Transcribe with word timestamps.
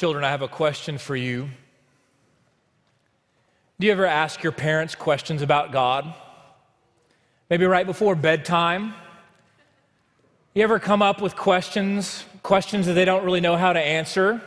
Children, 0.00 0.24
I 0.24 0.30
have 0.30 0.40
a 0.40 0.48
question 0.48 0.96
for 0.96 1.14
you. 1.14 1.50
Do 3.78 3.86
you 3.86 3.92
ever 3.92 4.06
ask 4.06 4.42
your 4.42 4.50
parents 4.50 4.94
questions 4.94 5.42
about 5.42 5.72
God? 5.72 6.14
Maybe 7.50 7.66
right 7.66 7.84
before 7.84 8.14
bedtime? 8.14 8.94
You 10.54 10.62
ever 10.62 10.78
come 10.78 11.02
up 11.02 11.20
with 11.20 11.36
questions, 11.36 12.24
questions 12.42 12.86
that 12.86 12.94
they 12.94 13.04
don't 13.04 13.24
really 13.24 13.42
know 13.42 13.58
how 13.58 13.74
to 13.74 13.78
answer? 13.78 14.40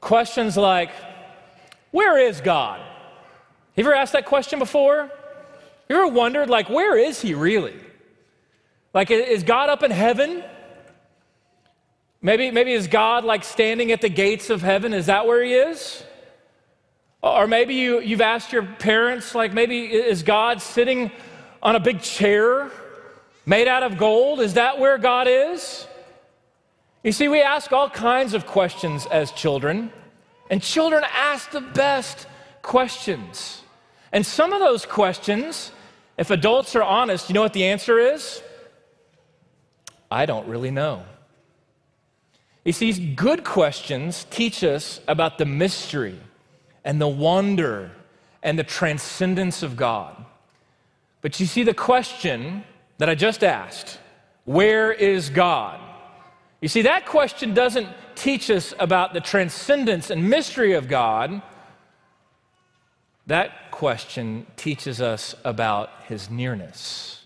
Questions 0.00 0.56
like, 0.56 0.92
Where 1.90 2.18
is 2.18 2.40
God? 2.40 2.80
Have 2.80 2.86
you 3.76 3.84
ever 3.84 3.94
asked 3.94 4.14
that 4.14 4.24
question 4.24 4.58
before? 4.58 5.10
You 5.86 5.96
ever 5.96 6.06
wondered, 6.06 6.48
like, 6.48 6.70
where 6.70 6.96
is 6.96 7.20
He 7.20 7.34
really? 7.34 7.78
Like, 8.94 9.10
is 9.10 9.42
God 9.42 9.68
up 9.68 9.82
in 9.82 9.90
heaven? 9.90 10.42
Maybe, 12.24 12.50
maybe 12.50 12.72
is 12.72 12.88
God 12.88 13.22
like 13.24 13.44
standing 13.44 13.92
at 13.92 14.00
the 14.00 14.08
gates 14.08 14.48
of 14.48 14.62
heaven? 14.62 14.94
Is 14.94 15.06
that 15.06 15.26
where 15.26 15.44
He 15.44 15.52
is? 15.52 16.02
Or 17.22 17.46
maybe 17.46 17.74
you, 17.74 18.00
you've 18.00 18.22
asked 18.22 18.50
your 18.50 18.62
parents, 18.62 19.34
like, 19.34 19.52
maybe 19.52 19.92
is 19.92 20.22
God 20.22 20.62
sitting 20.62 21.10
on 21.62 21.76
a 21.76 21.80
big 21.80 22.00
chair 22.00 22.70
made 23.44 23.68
out 23.68 23.82
of 23.82 23.98
gold? 23.98 24.40
Is 24.40 24.54
that 24.54 24.78
where 24.78 24.96
God 24.96 25.28
is? 25.28 25.86
You 27.02 27.12
see, 27.12 27.28
we 27.28 27.42
ask 27.42 27.70
all 27.72 27.90
kinds 27.90 28.32
of 28.32 28.46
questions 28.46 29.04
as 29.04 29.30
children, 29.30 29.92
and 30.48 30.62
children 30.62 31.04
ask 31.12 31.50
the 31.50 31.60
best 31.60 32.26
questions. 32.62 33.60
And 34.12 34.24
some 34.24 34.54
of 34.54 34.60
those 34.60 34.86
questions, 34.86 35.72
if 36.16 36.30
adults 36.30 36.74
are 36.74 36.82
honest, 36.82 37.28
you 37.28 37.34
know 37.34 37.42
what 37.42 37.52
the 37.52 37.66
answer 37.66 37.98
is? 37.98 38.42
I 40.10 40.24
don't 40.24 40.48
really 40.48 40.70
know. 40.70 41.04
You 42.64 42.72
see, 42.72 43.14
good 43.14 43.44
questions 43.44 44.26
teach 44.30 44.64
us 44.64 45.00
about 45.06 45.36
the 45.36 45.44
mystery 45.44 46.18
and 46.84 47.00
the 47.00 47.08
wonder 47.08 47.90
and 48.42 48.58
the 48.58 48.64
transcendence 48.64 49.62
of 49.62 49.76
God. 49.76 50.24
But 51.20 51.38
you 51.40 51.46
see, 51.46 51.62
the 51.62 51.74
question 51.74 52.64
that 52.98 53.08
I 53.08 53.14
just 53.14 53.44
asked, 53.44 53.98
where 54.44 54.92
is 54.92 55.30
God? 55.30 55.80
You 56.60 56.68
see, 56.68 56.82
that 56.82 57.04
question 57.06 57.52
doesn't 57.52 57.88
teach 58.14 58.50
us 58.50 58.72
about 58.78 59.12
the 59.12 59.20
transcendence 59.20 60.10
and 60.10 60.30
mystery 60.30 60.72
of 60.72 60.88
God. 60.88 61.42
That 63.26 63.70
question 63.70 64.46
teaches 64.56 65.00
us 65.02 65.34
about 65.44 65.90
his 66.08 66.30
nearness. 66.30 67.24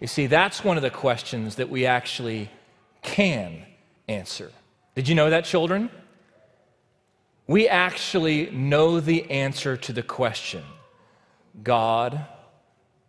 You 0.00 0.06
see, 0.06 0.26
that's 0.26 0.62
one 0.62 0.76
of 0.76 0.82
the 0.82 0.90
questions 0.90 1.56
that 1.56 1.70
we 1.70 1.86
actually 1.86 2.50
can 3.02 3.64
answer. 4.08 4.50
Did 4.94 5.08
you 5.08 5.14
know 5.14 5.30
that, 5.30 5.44
children? 5.44 5.90
We 7.46 7.68
actually 7.68 8.50
know 8.50 9.00
the 9.00 9.30
answer 9.30 9.76
to 9.76 9.92
the 9.92 10.02
question 10.02 10.64
God, 11.62 12.24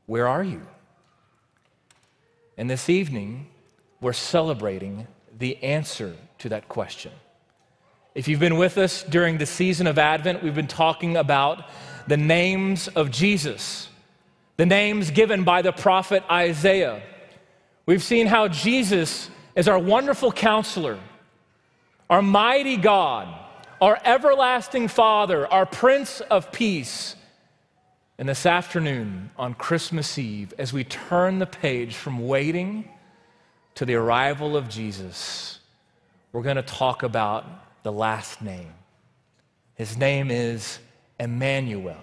where 0.05 0.27
are 0.27 0.43
you? 0.43 0.61
And 2.57 2.69
this 2.69 2.89
evening, 2.89 3.47
we're 4.01 4.13
celebrating 4.13 5.07
the 5.37 5.61
answer 5.63 6.15
to 6.39 6.49
that 6.49 6.67
question. 6.69 7.11
If 8.13 8.27
you've 8.27 8.39
been 8.39 8.57
with 8.57 8.77
us 8.77 9.03
during 9.03 9.37
the 9.37 9.45
season 9.45 9.87
of 9.87 9.97
Advent, 9.97 10.41
we've 10.41 10.55
been 10.55 10.67
talking 10.67 11.17
about 11.17 11.65
the 12.07 12.17
names 12.17 12.87
of 12.87 13.11
Jesus, 13.11 13.89
the 14.57 14.65
names 14.65 15.11
given 15.11 15.43
by 15.43 15.61
the 15.61 15.73
prophet 15.73 16.23
Isaiah. 16.31 17.01
We've 17.85 18.03
seen 18.03 18.27
how 18.27 18.47
Jesus 18.47 19.29
is 19.55 19.67
our 19.67 19.79
wonderful 19.79 20.31
counselor, 20.31 20.99
our 22.09 22.21
mighty 22.21 22.75
God, 22.77 23.33
our 23.81 23.97
everlasting 24.03 24.87
Father, 24.87 25.47
our 25.47 25.65
Prince 25.65 26.21
of 26.21 26.51
Peace. 26.51 27.15
And 28.17 28.29
this 28.29 28.45
afternoon, 28.45 29.31
on 29.37 29.53
Christmas 29.53 30.17
Eve, 30.17 30.53
as 30.57 30.71
we 30.71 30.83
turn 30.83 31.39
the 31.39 31.45
page 31.45 31.95
from 31.95 32.27
waiting 32.27 32.89
to 33.75 33.85
the 33.85 33.95
arrival 33.95 34.55
of 34.55 34.69
Jesus, 34.69 35.59
we're 36.31 36.43
going 36.43 36.55
to 36.55 36.61
talk 36.61 37.03
about 37.03 37.45
the 37.83 37.91
last 37.91 38.41
name. 38.41 38.73
His 39.75 39.97
name 39.97 40.31
is 40.31 40.79
Emmanuel. 41.19 41.97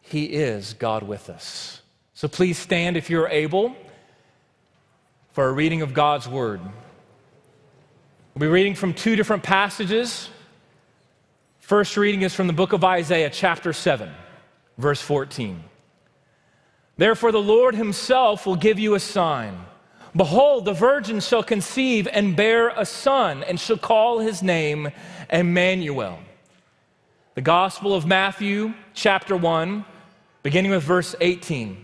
He 0.00 0.24
is 0.24 0.74
God 0.74 1.02
with 1.02 1.30
us. 1.30 1.80
So 2.14 2.28
please 2.28 2.58
stand 2.58 2.96
if 2.96 3.08
you're 3.10 3.28
able 3.28 3.74
for 5.34 5.48
a 5.48 5.52
reading 5.52 5.82
of 5.82 5.92
God's 5.92 6.28
Word. 6.28 6.60
We'll 8.34 8.40
be 8.40 8.46
reading 8.46 8.76
from 8.76 8.94
two 8.94 9.16
different 9.16 9.42
passages. 9.42 10.30
First 11.58 11.96
reading 11.96 12.22
is 12.22 12.32
from 12.32 12.46
the 12.46 12.52
book 12.52 12.72
of 12.72 12.84
Isaiah, 12.84 13.30
chapter 13.30 13.72
7, 13.72 14.08
verse 14.78 15.02
14. 15.02 15.64
Therefore, 16.96 17.32
the 17.32 17.42
Lord 17.42 17.74
Himself 17.74 18.46
will 18.46 18.54
give 18.54 18.78
you 18.78 18.94
a 18.94 19.00
sign. 19.00 19.58
Behold, 20.14 20.66
the 20.66 20.72
virgin 20.72 21.18
shall 21.18 21.42
conceive 21.42 22.06
and 22.12 22.36
bear 22.36 22.68
a 22.68 22.86
son, 22.86 23.42
and 23.42 23.58
shall 23.58 23.76
call 23.76 24.20
his 24.20 24.40
name 24.40 24.92
Emmanuel. 25.28 26.20
The 27.34 27.42
Gospel 27.42 27.92
of 27.92 28.06
Matthew, 28.06 28.72
chapter 28.92 29.36
1, 29.36 29.84
beginning 30.44 30.70
with 30.70 30.84
verse 30.84 31.16
18. 31.20 31.83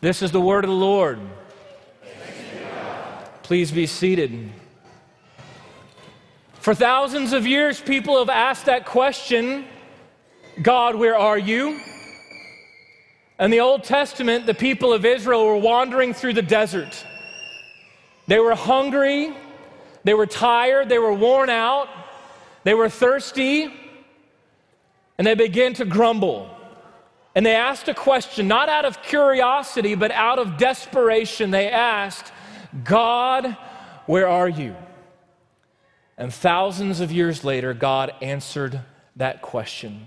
This 0.00 0.20
is 0.20 0.30
the 0.30 0.40
word 0.40 0.64
of 0.64 0.70
the 0.70 0.76
Lord. 0.76 1.18
Please 3.42 3.70
be 3.70 3.86
seated. 3.86 4.50
For 6.54 6.74
thousands 6.74 7.32
of 7.32 7.46
years, 7.46 7.80
people 7.80 8.18
have 8.18 8.28
asked 8.28 8.66
that 8.66 8.86
question 8.86 9.64
God, 10.60 10.96
where 10.96 11.16
are 11.16 11.38
you? 11.38 11.80
In 13.38 13.50
the 13.50 13.60
Old 13.60 13.84
Testament, 13.84 14.46
the 14.46 14.54
people 14.54 14.92
of 14.92 15.04
Israel 15.04 15.44
were 15.44 15.58
wandering 15.58 16.14
through 16.14 16.32
the 16.32 16.42
desert. 16.42 17.04
They 18.26 18.38
were 18.38 18.54
hungry, 18.54 19.34
they 20.04 20.14
were 20.14 20.26
tired, 20.26 20.88
they 20.88 20.98
were 20.98 21.12
worn 21.12 21.50
out, 21.50 21.88
they 22.64 22.74
were 22.74 22.88
thirsty, 22.88 23.72
and 25.18 25.26
they 25.26 25.34
began 25.34 25.74
to 25.74 25.84
grumble. 25.84 26.55
And 27.36 27.44
they 27.44 27.54
asked 27.54 27.86
a 27.86 27.94
question, 27.94 28.48
not 28.48 28.70
out 28.70 28.86
of 28.86 29.02
curiosity, 29.02 29.94
but 29.94 30.10
out 30.10 30.38
of 30.38 30.56
desperation. 30.56 31.50
They 31.50 31.68
asked, 31.68 32.32
God, 32.82 33.58
where 34.06 34.26
are 34.26 34.48
you? 34.48 34.74
And 36.16 36.32
thousands 36.32 37.00
of 37.00 37.12
years 37.12 37.44
later, 37.44 37.74
God 37.74 38.14
answered 38.22 38.80
that 39.16 39.42
question. 39.42 40.06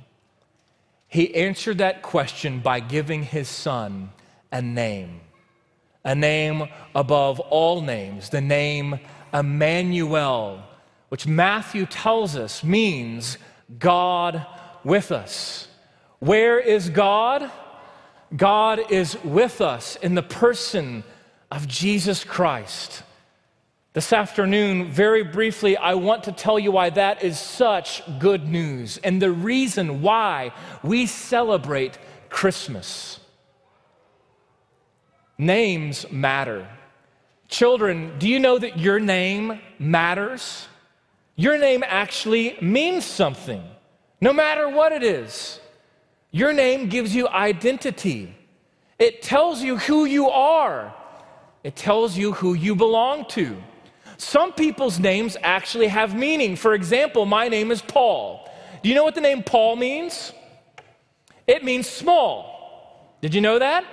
He 1.07 1.35
answered 1.35 1.77
that 1.77 2.01
question 2.01 2.61
by 2.61 2.79
giving 2.79 3.21
his 3.21 3.47
son 3.47 4.09
a 4.51 4.63
name, 4.63 5.21
a 6.03 6.15
name 6.15 6.67
above 6.95 7.39
all 7.39 7.81
names, 7.81 8.29
the 8.29 8.41
name 8.41 8.99
Emmanuel, 9.31 10.63
which 11.09 11.27
Matthew 11.27 11.85
tells 11.85 12.35
us 12.35 12.63
means 12.63 13.37
God 13.77 14.47
with 14.83 15.11
us. 15.11 15.68
Where 16.19 16.59
is 16.59 16.89
God? 16.89 17.49
God 18.35 18.91
is 18.91 19.17
with 19.23 19.61
us 19.61 19.95
in 19.97 20.15
the 20.15 20.23
person 20.23 21.03
of 21.51 21.67
Jesus 21.67 22.23
Christ. 22.23 23.03
This 23.93 24.13
afternoon, 24.13 24.91
very 24.91 25.23
briefly, 25.23 25.75
I 25.75 25.95
want 25.95 26.25
to 26.25 26.31
tell 26.31 26.59
you 26.59 26.71
why 26.71 26.91
that 26.91 27.23
is 27.23 27.39
such 27.39 28.03
good 28.19 28.47
news 28.47 28.99
and 29.03 29.21
the 29.21 29.31
reason 29.31 30.01
why 30.01 30.51
we 30.83 31.07
celebrate 31.07 31.97
Christmas. 32.29 33.19
Names 35.37 36.05
matter. 36.11 36.67
Children, 37.47 38.19
do 38.19 38.29
you 38.29 38.39
know 38.39 38.59
that 38.59 38.77
your 38.77 38.99
name 38.99 39.59
matters? 39.79 40.67
Your 41.35 41.57
name 41.57 41.83
actually 41.87 42.57
means 42.61 43.05
something, 43.05 43.63
no 44.21 44.33
matter 44.33 44.69
what 44.69 44.91
it 44.91 45.01
is. 45.01 45.59
Your 46.31 46.53
name 46.53 46.89
gives 46.89 47.15
you 47.15 47.27
identity, 47.27 48.35
it 48.97 49.21
tells 49.21 49.61
you 49.61 49.77
who 49.77 50.05
you 50.05 50.29
are, 50.29 50.93
it 51.63 51.75
tells 51.75 52.17
you 52.17 52.33
who 52.33 52.53
you 52.53 52.75
belong 52.75 53.25
to. 53.29 53.57
Some 54.17 54.51
people's 54.51 54.99
names 54.99 55.37
actually 55.41 55.87
have 55.87 56.13
meaning. 56.13 56.55
For 56.55 56.73
example, 56.73 57.25
my 57.25 57.47
name 57.47 57.71
is 57.71 57.81
Paul. 57.81 58.49
Do 58.83 58.89
you 58.89 58.95
know 58.95 59.03
what 59.03 59.15
the 59.15 59.21
name 59.21 59.43
Paul 59.43 59.77
means? 59.77 60.33
It 61.47 61.63
means 61.63 61.87
small. 61.87 63.15
Did 63.21 63.33
you 63.33 63.41
know 63.41 63.59
that? 63.59 63.85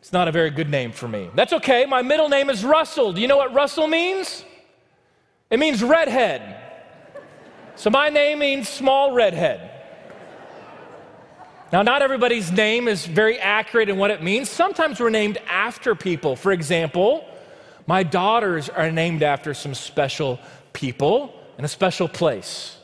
It's 0.00 0.12
not 0.12 0.28
a 0.28 0.32
very 0.32 0.50
good 0.50 0.68
name 0.68 0.92
for 0.92 1.06
me. 1.06 1.30
That's 1.34 1.52
okay. 1.52 1.86
My 1.86 2.02
middle 2.02 2.28
name 2.28 2.50
is 2.50 2.64
Russell. 2.64 3.12
Do 3.12 3.20
you 3.20 3.28
know 3.28 3.36
what 3.36 3.54
Russell 3.54 3.86
means? 3.86 4.44
It 5.50 5.58
means 5.58 5.82
redhead. 5.82 6.56
So 7.76 7.90
my 7.90 8.08
name 8.08 8.40
means 8.40 8.68
small 8.68 9.12
redhead. 9.12 9.79
Now, 11.72 11.82
not 11.82 12.02
everybody's 12.02 12.50
name 12.50 12.88
is 12.88 13.06
very 13.06 13.38
accurate 13.38 13.88
in 13.88 13.96
what 13.96 14.10
it 14.10 14.22
means. 14.22 14.50
Sometimes 14.50 14.98
we're 14.98 15.10
named 15.10 15.38
after 15.48 15.94
people. 15.94 16.34
For 16.34 16.50
example, 16.50 17.24
my 17.86 18.02
daughters 18.02 18.68
are 18.68 18.90
named 18.90 19.22
after 19.22 19.54
some 19.54 19.74
special 19.74 20.40
people 20.72 21.32
in 21.58 21.64
a 21.64 21.68
special 21.68 22.08
place. 22.08 22.76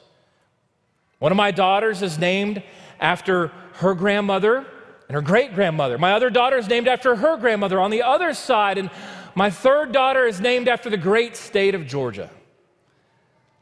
One 1.18 1.32
of 1.32 1.36
my 1.36 1.50
daughters 1.50 2.00
is 2.02 2.16
named 2.16 2.62
after 3.00 3.48
her 3.74 3.94
grandmother 3.94 4.64
and 5.08 5.14
her 5.14 5.22
great 5.22 5.54
grandmother. 5.54 5.98
My 5.98 6.12
other 6.12 6.30
daughter 6.30 6.56
is 6.56 6.68
named 6.68 6.86
after 6.86 7.16
her 7.16 7.36
grandmother 7.36 7.80
on 7.80 7.90
the 7.90 8.02
other 8.02 8.34
side, 8.34 8.78
and 8.78 8.90
my 9.34 9.50
third 9.50 9.90
daughter 9.90 10.26
is 10.26 10.40
named 10.40 10.68
after 10.68 10.90
the 10.90 10.96
great 10.96 11.36
state 11.36 11.74
of 11.74 11.86
Georgia. 11.86 12.30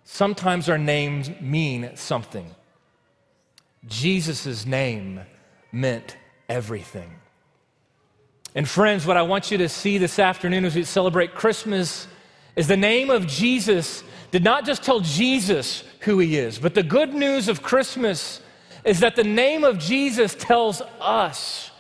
Sometimes 0.05 0.69
our 0.69 0.79
names 0.79 1.31
mean 1.41 1.93
something. 1.95 2.55
Jesus' 3.89 4.65
name 4.67 5.21
meant 5.73 6.17
everything. 6.49 7.11
And, 8.55 8.69
friends, 8.69 9.07
what 9.07 9.17
I 9.17 9.23
want 9.23 9.51
you 9.51 9.59
to 9.59 9.69
see 9.69 9.99
this 9.99 10.19
afternoon 10.19 10.65
as 10.65 10.75
we 10.75 10.85
celebrate 10.85 11.35
Christmas 11.35 12.07
is 12.55 12.69
the 12.69 12.77
name 12.77 13.11
of 13.11 13.27
Jesus 13.27 14.05
did 14.31 14.45
not 14.45 14.65
just 14.65 14.83
tell 14.83 15.01
Jesus 15.01 15.83
who 16.01 16.19
he 16.19 16.37
is, 16.37 16.59
but 16.59 16.75
the 16.75 16.83
good 16.83 17.15
news 17.15 17.49
of 17.49 17.63
Christmas 17.63 18.41
is 18.85 19.01
that 19.01 19.17
the 19.17 19.25
name 19.25 19.65
of 19.65 19.79
Jesus 19.79 20.35
tells 20.35 20.83
us 21.01 21.71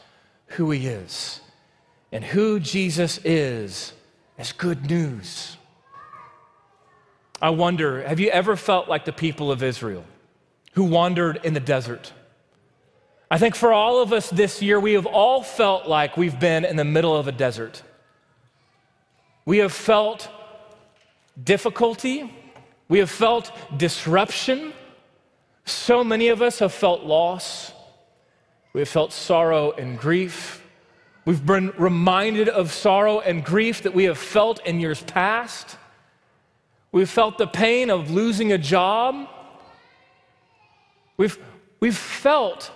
who 0.47 0.71
he 0.71 0.87
is. 0.87 1.41
And 2.11 2.25
who 2.25 2.61
Jesus 2.61 3.19
is 3.25 3.93
is 4.39 4.53
good 4.53 4.89
news. 4.89 5.57
I 7.43 7.51
wonder 7.51 8.07
have 8.07 8.21
you 8.21 8.31
ever 8.31 8.57
felt 8.57 8.89
like 8.89 9.05
the 9.05 9.13
people 9.13 9.51
of 9.51 9.63
Israel 9.63 10.05
who 10.75 10.85
wandered 10.85 11.41
in 11.43 11.55
the 11.55 11.61
desert? 11.61 12.13
I 13.31 13.39
think 13.39 13.57
for 13.57 13.73
all 13.73 14.01
of 14.01 14.13
us 14.13 14.31
this 14.31 14.63
year, 14.63 14.79
we 14.79 14.93
have 14.93 15.07
all 15.07 15.43
felt 15.43 15.89
like 15.89 16.17
we've 16.17 16.39
been 16.39 16.65
in 16.65 16.77
the 16.77 16.85
middle 16.85 17.17
of 17.17 17.27
a 17.27 17.33
desert. 17.33 17.83
We 19.45 19.59
have 19.59 19.73
felt 19.73 20.29
difficulty, 21.43 22.33
we 22.89 22.99
have 22.99 23.11
felt 23.11 23.51
disruption. 23.77 24.73
So 25.65 26.05
many 26.05 26.29
of 26.29 26.43
us 26.43 26.59
have 26.59 26.73
felt 26.73 27.03
loss, 27.03 27.73
we 28.73 28.81
have 28.81 28.89
felt 28.89 29.13
sorrow 29.13 29.73
and 29.73 29.99
grief. 29.99 30.61
We've 31.25 31.45
been 31.45 31.73
reminded 31.79 32.51
of 32.51 32.71
sorrow 32.71 33.21
and 33.21 33.43
grief 33.43 33.83
that 33.83 33.95
we 33.95 34.05
have 34.05 34.19
felt 34.19 34.65
in 34.67 34.79
years 34.79 35.03
past. 35.03 35.79
We've 36.93 37.09
felt 37.09 37.39
the 37.39 37.47
pain 37.47 37.89
of 37.89 38.11
losing 38.11 38.53
a 38.53 38.59
job. 38.59 39.29
We've, 41.17 41.39
we've 41.81 41.97
felt 41.97 42.71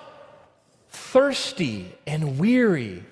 thirsty 0.89 1.93
and 2.07 2.39
weary. 2.39 3.05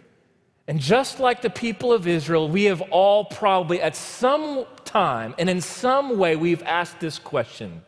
And 0.69 0.81
just 0.81 1.21
like 1.21 1.43
the 1.43 1.51
people 1.51 1.93
of 1.93 2.07
Israel, 2.07 2.49
we 2.49 2.65
have 2.65 2.81
all 2.91 3.25
probably 3.25 3.81
at 3.81 3.95
some 3.97 4.67
time 4.85 5.35
and 5.39 5.49
in 5.49 5.61
some 5.61 6.19
way 6.19 6.37
we've 6.37 6.63
asked 6.63 7.01
this 7.01 7.19
question 7.19 7.83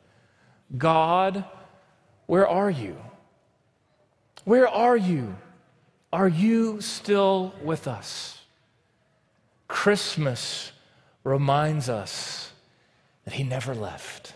God, 0.76 1.44
where 2.26 2.46
are 2.46 2.70
you? 2.70 2.96
Where 4.44 4.68
are 4.68 4.96
you? 4.96 5.36
Are 6.12 6.28
you 6.28 6.80
still 6.80 7.54
with 7.62 7.88
us? 7.88 8.40
Christmas 9.66 10.72
reminds 11.24 11.88
us 11.88 12.52
that 13.24 13.34
He 13.34 13.44
never 13.44 13.74
left, 13.74 14.34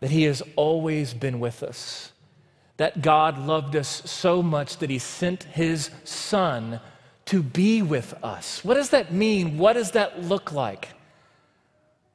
that 0.00 0.10
He 0.10 0.24
has 0.24 0.42
always 0.56 1.14
been 1.14 1.40
with 1.40 1.62
us, 1.62 2.12
that 2.76 3.02
God 3.02 3.38
loved 3.38 3.74
us 3.76 4.02
so 4.04 4.42
much 4.42 4.78
that 4.78 4.90
He 4.90 4.98
sent 4.98 5.44
His 5.44 5.90
Son 6.04 6.80
to 7.26 7.42
be 7.42 7.82
with 7.82 8.14
us. 8.24 8.64
What 8.64 8.74
does 8.74 8.90
that 8.90 9.12
mean? 9.12 9.58
What 9.58 9.74
does 9.74 9.90
that 9.92 10.22
look 10.22 10.52
like? 10.52 10.88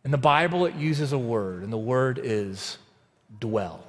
In 0.03 0.11
the 0.11 0.17
Bible, 0.17 0.65
it 0.65 0.75
uses 0.75 1.13
a 1.13 1.17
word, 1.17 1.63
and 1.63 1.71
the 1.71 1.77
word 1.77 2.19
is 2.21 2.77
dwell. 3.39 3.83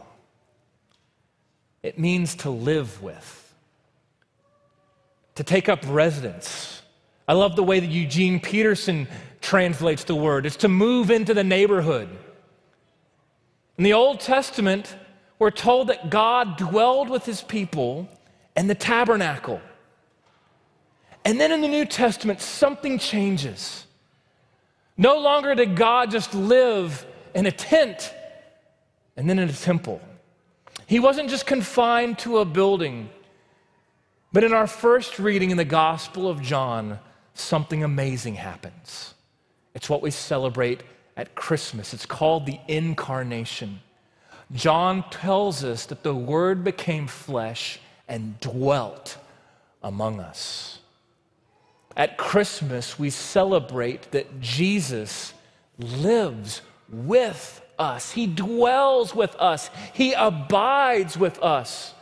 It 1.82 1.98
means 1.98 2.34
to 2.36 2.50
live 2.50 3.02
with, 3.02 3.54
to 5.34 5.44
take 5.44 5.68
up 5.68 5.80
residence. 5.86 6.82
I 7.26 7.32
love 7.32 7.56
the 7.56 7.64
way 7.64 7.80
that 7.80 7.90
Eugene 7.90 8.38
Peterson 8.38 9.08
translates 9.40 10.04
the 10.04 10.14
word. 10.14 10.46
It's 10.46 10.56
to 10.56 10.68
move 10.68 11.10
into 11.10 11.34
the 11.34 11.44
neighborhood. 11.44 12.08
In 13.76 13.84
the 13.84 13.92
Old 13.92 14.20
Testament, 14.20 14.96
we're 15.38 15.50
told 15.50 15.88
that 15.88 16.10
God 16.10 16.56
dwelled 16.56 17.10
with 17.10 17.24
his 17.24 17.42
people 17.42 18.08
in 18.56 18.66
the 18.68 18.74
tabernacle. 18.74 19.60
And 21.24 21.40
then 21.40 21.50
in 21.50 21.60
the 21.60 21.68
New 21.68 21.84
Testament, 21.84 22.40
something 22.40 22.98
changes. 22.98 23.86
No 24.96 25.18
longer 25.18 25.54
did 25.54 25.74
God 25.74 26.10
just 26.10 26.34
live 26.34 27.04
in 27.34 27.46
a 27.46 27.50
tent 27.50 28.14
and 29.16 29.28
then 29.28 29.38
in 29.38 29.48
a 29.48 29.52
temple. 29.52 30.00
He 30.86 31.00
wasn't 31.00 31.30
just 31.30 31.46
confined 31.46 32.18
to 32.20 32.38
a 32.38 32.44
building, 32.44 33.08
but 34.32 34.44
in 34.44 34.52
our 34.52 34.66
first 34.66 35.18
reading 35.18 35.50
in 35.50 35.56
the 35.56 35.64
Gospel 35.64 36.28
of 36.28 36.42
John, 36.42 37.00
something 37.32 37.82
amazing 37.82 38.34
happens. 38.34 39.14
It's 39.74 39.88
what 39.88 40.02
we 40.02 40.10
celebrate 40.10 40.82
at 41.16 41.34
Christmas. 41.34 41.94
It's 41.94 42.06
called 42.06 42.46
the 42.46 42.58
incarnation. 42.68 43.80
John 44.52 45.08
tells 45.10 45.64
us 45.64 45.86
that 45.86 46.02
the 46.02 46.14
Word 46.14 46.64
became 46.64 47.06
flesh 47.06 47.80
and 48.08 48.38
dwelt 48.40 49.16
among 49.82 50.20
us. 50.20 50.78
At 51.96 52.18
Christmas, 52.18 52.98
we 52.98 53.10
celebrate 53.10 54.10
that 54.10 54.40
Jesus 54.40 55.32
lives 55.78 56.60
with 56.90 57.60
us, 57.78 58.12
He 58.12 58.26
dwells 58.26 59.14
with 59.14 59.34
us, 59.36 59.70
He 59.92 60.12
abides 60.12 61.16
with 61.16 61.42
us. 61.42 61.94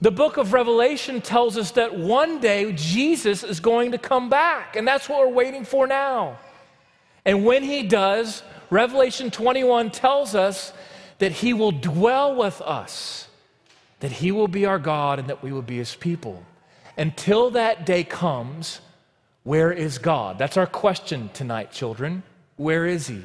The 0.00 0.10
book 0.10 0.36
of 0.36 0.52
Revelation 0.52 1.22
tells 1.22 1.56
us 1.56 1.70
that 1.72 1.96
one 1.96 2.40
day 2.40 2.72
Jesus 2.72 3.42
is 3.42 3.60
going 3.60 3.92
to 3.92 3.98
come 3.98 4.28
back, 4.28 4.76
and 4.76 4.86
that's 4.86 5.08
what 5.08 5.20
we're 5.20 5.32
waiting 5.32 5.64
for 5.64 5.86
now. 5.86 6.38
And 7.24 7.44
when 7.44 7.62
He 7.62 7.82
does, 7.82 8.42
Revelation 8.70 9.30
21 9.30 9.90
tells 9.90 10.34
us 10.34 10.72
that 11.18 11.32
He 11.32 11.52
will 11.52 11.72
dwell 11.72 12.34
with 12.34 12.60
us, 12.60 13.28
that 14.00 14.12
He 14.12 14.32
will 14.32 14.48
be 14.48 14.66
our 14.66 14.78
God, 14.78 15.18
and 15.18 15.28
that 15.28 15.42
we 15.42 15.52
will 15.52 15.62
be 15.62 15.78
His 15.78 15.94
people. 15.94 16.44
Until 16.96 17.50
that 17.50 17.86
day 17.86 18.04
comes, 18.04 18.80
where 19.42 19.72
is 19.72 19.98
God? 19.98 20.38
That's 20.38 20.56
our 20.56 20.66
question 20.66 21.30
tonight, 21.32 21.72
children. 21.72 22.22
Where 22.56 22.86
is 22.86 23.06
He? 23.06 23.22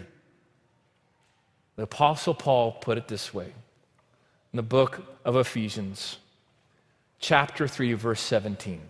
The 1.75 1.83
Apostle 1.83 2.33
Paul 2.33 2.73
put 2.73 2.97
it 2.97 3.07
this 3.07 3.33
way 3.33 3.53
in 4.51 4.57
the 4.57 4.63
book 4.63 5.03
of 5.23 5.35
Ephesians, 5.35 6.17
chapter 7.19 7.67
3, 7.67 7.93
verse 7.93 8.19
17. 8.19 8.81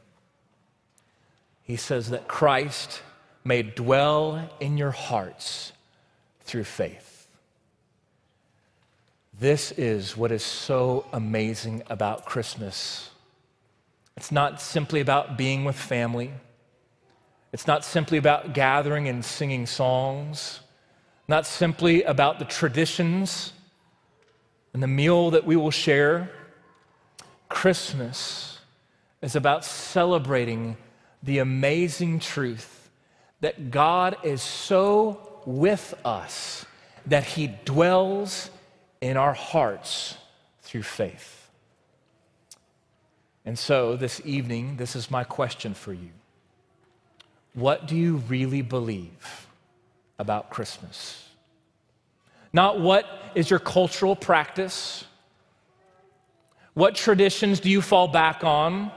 He 1.64 1.76
says 1.76 2.10
that 2.10 2.28
Christ 2.28 3.02
may 3.44 3.64
dwell 3.64 4.50
in 4.60 4.78
your 4.78 4.92
hearts 4.92 5.72
through 6.42 6.64
faith. 6.64 7.28
This 9.40 9.72
is 9.72 10.18
what 10.18 10.32
is 10.32 10.44
so 10.44 11.06
amazing 11.14 11.84
about 11.90 12.26
Christmas. 12.26 13.10
It's 14.18 14.32
not 14.32 14.62
simply 14.62 15.00
about 15.00 15.38
being 15.38 15.64
with 15.64 15.78
family. 15.78 16.32
It's 17.54 17.66
not 17.66 17.86
simply 17.86 18.18
about 18.18 18.54
gathering 18.54 19.08
and 19.08 19.24
singing 19.24 19.66
songs, 19.66 20.60
not 21.28 21.46
simply 21.46 22.04
about 22.04 22.40
the 22.40 22.46
traditions 22.46 23.54
and 24.74 24.84
the 24.84 24.88
meal 24.88 25.32
that 25.32 25.46
we 25.46 25.56
will 25.56 25.72
share. 25.72 26.30
Christmas 27.48 28.60
is 29.22 29.36
about 29.36 29.64
celebrating 29.64 30.76
the 31.24 31.40
amazing 31.40 32.20
truth 32.20 32.79
that 33.42 33.72
God 33.72 34.18
is 34.24 34.42
so 34.42 35.42
with 35.46 35.94
us 36.04 36.66
that 37.06 37.24
He 37.24 37.48
dwells 37.66 38.50
in 39.02 39.18
our 39.18 39.34
hearts 39.34 40.18
through 40.62 40.84
faith. 40.84 41.50
And 43.46 43.58
so, 43.58 43.96
this 43.96 44.22
evening, 44.26 44.78
this 44.78 44.96
is 44.96 45.10
my 45.10 45.24
question 45.24 45.74
for 45.74 45.94
you. 45.94 46.10
What 47.54 47.88
do 47.88 47.96
you 47.96 48.18
really 48.18 48.62
believe 48.62 49.48
about 50.20 50.50
Christmas? 50.50 51.28
Not 52.54 52.80
what 52.80 53.06
is 53.36 53.50
your 53.50 53.60
cultural 53.60 54.16
practice? 54.16 55.06
What 56.74 56.96
traditions 56.96 57.60
do 57.60 57.70
you 57.70 57.82
fall 57.82 58.08
back 58.08 58.44
on? 58.44 58.92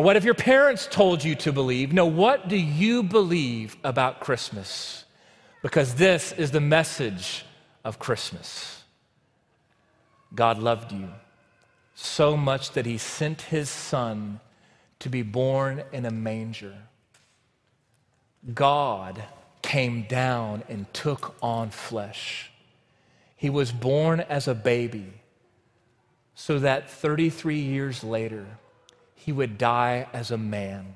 Or 0.00 0.02
what 0.02 0.16
if 0.16 0.24
your 0.24 0.32
parents 0.32 0.88
told 0.90 1.22
you 1.22 1.34
to 1.34 1.52
believe? 1.52 1.92
No, 1.92 2.06
what 2.06 2.48
do 2.48 2.56
you 2.56 3.02
believe 3.02 3.76
about 3.84 4.18
Christmas? 4.18 5.04
Because 5.60 5.96
this 5.96 6.32
is 6.32 6.52
the 6.52 6.58
message 6.58 7.44
of 7.84 7.98
Christmas. 7.98 8.82
God 10.34 10.56
loved 10.56 10.90
you 10.90 11.10
so 11.94 12.34
much 12.34 12.70
that 12.70 12.86
he 12.86 12.96
sent 12.96 13.42
his 13.42 13.68
son 13.68 14.40
to 15.00 15.10
be 15.10 15.20
born 15.20 15.84
in 15.92 16.06
a 16.06 16.10
manger. 16.10 16.78
God 18.54 19.22
came 19.60 20.04
down 20.04 20.62
and 20.70 20.90
took 20.94 21.34
on 21.42 21.68
flesh. 21.68 22.50
He 23.36 23.50
was 23.50 23.70
born 23.70 24.20
as 24.20 24.48
a 24.48 24.54
baby 24.54 25.12
so 26.34 26.58
that 26.58 26.88
33 26.88 27.58
years 27.58 28.02
later, 28.02 28.46
he 29.20 29.32
would 29.32 29.58
die 29.58 30.06
as 30.14 30.30
a 30.30 30.38
man, 30.38 30.94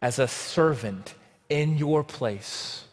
as 0.00 0.18
a 0.18 0.26
servant 0.26 1.14
in 1.50 1.76
your 1.76 2.02
place, 2.02 2.84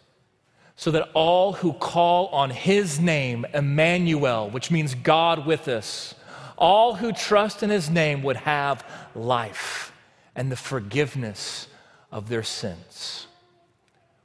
so 0.75 0.91
that 0.91 1.09
all 1.13 1.53
who 1.53 1.71
call 1.71 2.27
on 2.27 2.49
his 2.49 2.99
name, 2.99 3.45
Emmanuel, 3.53 4.49
which 4.49 4.69
means 4.69 4.93
God 4.93 5.45
with 5.45 5.69
us, 5.69 6.13
all 6.57 6.95
who 6.95 7.13
trust 7.13 7.63
in 7.63 7.69
his 7.69 7.89
name 7.89 8.23
would 8.23 8.35
have 8.35 8.85
life 9.15 9.93
and 10.35 10.51
the 10.51 10.57
forgiveness 10.57 11.67
of 12.11 12.27
their 12.27 12.43
sins. 12.43 13.27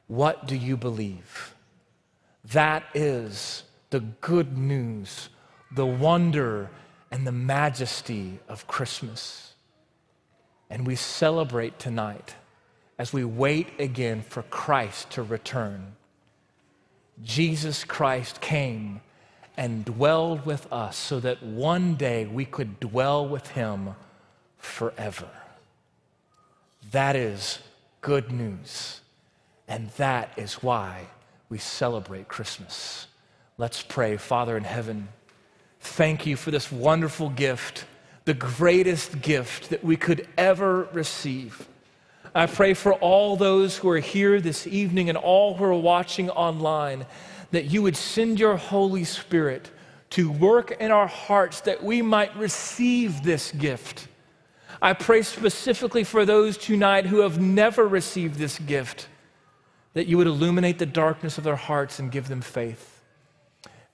What 0.09 0.47
do 0.47 0.57
you 0.57 0.77
believe? 0.77 1.55
That 2.53 2.85
is 2.95 3.63
the 3.91 4.01
good 4.01 4.59
news, 4.59 5.29
the 5.71 5.87
wonder, 5.87 6.71
and 7.11 7.27
the 7.27 7.33
majesty 7.33 8.41
of 8.49 8.67
Christmas. 8.67 9.55
And 10.71 10.87
we 10.87 10.97
celebrate 10.97 11.79
tonight 11.79 12.35
as 12.99 13.13
we 13.13 13.25
wait 13.25 13.69
again 13.79 14.23
for 14.23 14.43
Christ 14.43 15.11
to 15.11 15.23
return. 15.23 15.95
Jesus 17.23 17.85
Christ 17.85 18.41
came 18.41 19.01
and 19.57 19.85
dwelled 19.85 20.45
with 20.45 20.71
us 20.73 20.97
so 20.97 21.21
that 21.21 21.43
one 21.43 21.95
day 21.95 22.27
we 22.27 22.45
could 22.45 22.79
dwell 22.81 23.27
with 23.27 23.47
him 23.49 23.95
forever. 24.59 25.29
That 26.91 27.17
is 27.17 27.61
good 28.01 28.31
news. 28.31 29.01
And 29.69 29.91
that 29.97 30.33
is 30.37 30.63
why 30.63 31.07
we 31.49 31.59
celebrate 31.59 32.29
Christmas. 32.29 33.07
Let's 33.59 33.83
pray. 33.83 34.17
Father 34.17 34.57
in 34.57 34.65
heaven, 34.65 35.09
thank 35.81 36.27
you 36.27 36.37
for 36.37 36.51
this 36.51 36.71
wonderful 36.71 37.31
gift, 37.31 37.85
the 38.27 38.35
greatest 38.35 39.23
gift 39.23 39.71
that 39.71 39.83
we 39.83 39.97
could 39.97 40.29
ever 40.37 40.89
receive. 40.93 41.67
I 42.35 42.47
pray 42.47 42.75
for 42.75 42.93
all 42.95 43.37
those 43.37 43.79
who 43.79 43.89
are 43.89 44.01
here 44.01 44.41
this 44.41 44.67
evening 44.67 45.09
and 45.09 45.17
all 45.17 45.55
who 45.55 45.65
are 45.65 45.75
watching 45.75 46.29
online 46.31 47.07
that 47.53 47.67
you 47.67 47.83
would 47.83 47.97
send 47.97 48.39
your 48.39 48.57
Holy 48.57 49.05
Spirit 49.05 49.71
to 50.11 50.31
work 50.31 50.73
in 50.73 50.91
our 50.91 51.07
hearts 51.07 51.61
that 51.63 51.83
we 51.83 52.03
might 52.03 52.37
receive 52.37 53.23
this 53.23 53.53
gift. 53.53 54.09
I 54.83 54.93
pray 54.93 55.23
specifically 55.23 56.05
for 56.05 56.25
those 56.25 56.59
tonight 56.59 57.07
who 57.07 57.21
have 57.21 57.41
never 57.41 57.87
received 57.87 58.39
this 58.39 58.59
gift 58.59 59.09
that 59.95 60.09
you 60.09 60.19
would 60.19 60.27
illuminate 60.27 60.79
the 60.79 60.85
darkness 60.85 61.39
of 61.39 61.45
their 61.45 61.57
hearts 61.57 62.01
and 62.01 62.11
give 62.11 62.29
them 62.29 62.43
faith. 62.43 62.96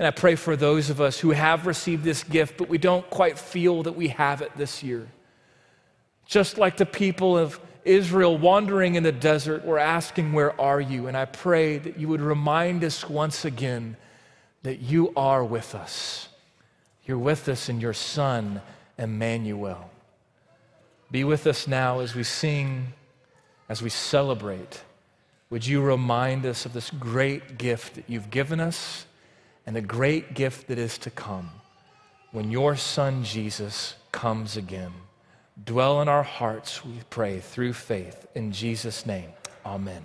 And 0.03 0.09
I 0.09 0.11
pray 0.11 0.35
for 0.35 0.57
those 0.57 0.91
of 0.91 1.01
us 1.01 1.21
who 1.21 1.31
have 1.31 1.65
received 1.65 2.03
this 2.03 2.25
gift, 2.25 2.57
but 2.57 2.69
we 2.69 2.77
don't 2.77 3.09
quite 3.09 3.39
feel 3.39 3.85
that 3.85 3.93
we 3.93 4.09
have 4.09 4.43
it 4.43 4.51
this 4.57 4.83
year. 4.83 5.07
Just 6.27 6.59
like 6.59 6.77
the 6.77 6.85
people 6.85 7.39
of 7.39 7.61
Israel 7.85 8.37
wandering 8.37 8.97
in 8.97 9.05
the 9.05 9.13
desert 9.13 9.65
were 9.65 9.79
asking, 9.79 10.33
Where 10.33 10.61
are 10.61 10.81
you? 10.81 11.07
And 11.07 11.17
I 11.17 11.27
pray 11.27 11.79
that 11.79 12.01
you 12.01 12.09
would 12.09 12.21
remind 12.21 12.83
us 12.83 13.09
once 13.09 13.45
again 13.45 13.97
that 14.65 14.81
you 14.81 15.13
are 15.15 15.45
with 15.45 15.73
us. 15.73 16.27
You're 17.07 17.17
with 17.17 17.49
us 17.49 17.69
in 17.69 17.81
your 17.81 17.93
Son, 17.93 18.61
Emmanuel. 18.99 19.89
Be 21.13 21.23
with 21.23 21.47
us 21.47 21.69
now 21.69 22.01
as 22.01 22.13
we 22.17 22.25
sing, 22.25 22.93
as 23.69 23.81
we 23.81 23.89
celebrate. 23.89 24.83
Would 25.51 25.65
you 25.65 25.81
remind 25.81 26.45
us 26.45 26.67
of 26.67 26.73
this 26.73 26.91
great 26.91 27.57
gift 27.57 27.95
that 27.95 28.07
you've 28.09 28.31
given 28.31 28.59
us 28.59 29.07
and 29.67 29.77
the 29.77 29.81
great 29.81 30.35
gift 30.35 30.69
that 30.69 30.79
is 30.79 30.99
to 30.99 31.11
come 31.11 31.51
when 32.31 32.51
your 32.51 32.77
Son 32.77 33.25
Jesus 33.25 33.95
comes 34.11 34.57
again? 34.57 34.93
Dwell 35.63 36.01
in 36.01 36.09
our 36.09 36.23
hearts, 36.23 36.85
we 36.85 37.01
pray, 37.11 37.41
through 37.41 37.75
faith. 37.75 38.27
In 38.35 38.53
Jesus' 38.53 39.05
name, 39.07 39.31
amen. 39.65 40.05